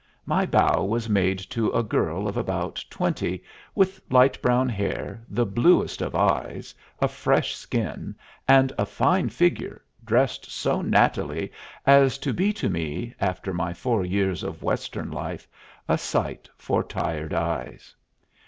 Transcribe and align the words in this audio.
My 0.25 0.47
bow 0.47 0.83
was 0.83 1.07
made 1.07 1.37
to 1.51 1.69
a 1.73 1.83
girl 1.83 2.27
of 2.27 2.35
about 2.35 2.83
twenty, 2.89 3.43
with 3.75 4.01
light 4.09 4.41
brown 4.41 4.67
hair, 4.67 5.23
the 5.29 5.45
bluest 5.45 6.01
of 6.01 6.15
eyes, 6.15 6.73
a 6.99 7.07
fresh 7.07 7.53
skin, 7.53 8.15
and 8.47 8.73
a 8.79 8.85
fine 8.87 9.29
figure, 9.29 9.83
dressed 10.03 10.49
so 10.51 10.81
nattily 10.81 11.51
as 11.85 12.17
to 12.17 12.33
be 12.33 12.51
to 12.53 12.67
me, 12.67 13.13
after 13.21 13.53
my 13.53 13.75
four 13.75 14.03
years 14.03 14.41
of 14.41 14.63
Western 14.63 15.11
life, 15.11 15.47
a 15.87 15.99
sight 15.99 16.49
for 16.57 16.83
tired 16.83 17.31
eyes. 17.31 17.93